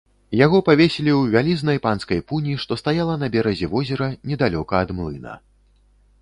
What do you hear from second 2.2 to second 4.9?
пуні, што стаяла на беразе возера, недалёка